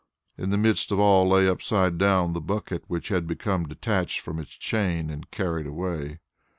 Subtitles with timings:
[0.35, 4.39] In the midst of all lay upside down, the bucket which had become detached from
[4.39, 6.17] its chain and carried away.